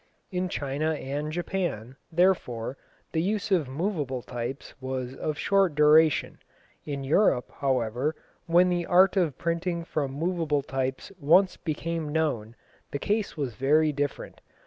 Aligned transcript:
In 0.31 0.49
China 0.49 0.93
and 0.93 1.31
Japan, 1.31 1.95
therefore, 2.11 2.75
the 3.11 3.21
use 3.21 3.51
of 3.51 3.67
moveable 3.69 4.23
types 4.23 4.73
was 4.81 5.13
of 5.13 5.37
short 5.37 5.75
duration. 5.75 6.39
In 6.87 7.03
Europe, 7.03 7.51
however, 7.59 8.15
when 8.47 8.69
the 8.69 8.87
art 8.87 9.15
of 9.15 9.37
printing 9.37 9.83
from 9.85 10.11
moveable 10.11 10.63
types 10.63 11.11
once 11.19 11.55
became 11.55 12.09
known, 12.11 12.55
the 12.89 12.97
case 12.97 13.37
was 13.37 13.53
very 13.53 13.91
different. 13.91 14.41